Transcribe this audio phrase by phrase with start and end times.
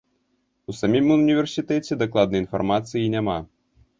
[0.71, 3.37] У самім універсітэце дакладнай інфармацыі няма.